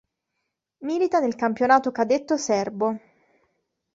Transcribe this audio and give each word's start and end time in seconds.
Milita 0.79 1.19
nel 1.19 1.35
campionato 1.35 1.91
cadetto 1.91 2.35
serbo. 2.35 2.99